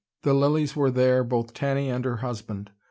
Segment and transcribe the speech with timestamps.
[0.23, 2.71] The Lillys were there, both Tanny and her husband.